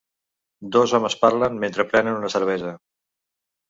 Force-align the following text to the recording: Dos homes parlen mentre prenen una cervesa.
Dos 0.77 0.95
homes 0.99 1.19
parlen 1.27 1.61
mentre 1.67 1.87
prenen 1.93 2.21
una 2.25 2.35
cervesa. 2.39 2.77